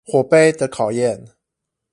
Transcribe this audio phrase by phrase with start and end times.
[0.03, 1.23] 火盃的考驗